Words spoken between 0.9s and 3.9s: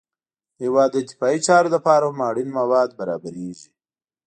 د دفاعي چارو لپاره هم اړین مواد برابریږي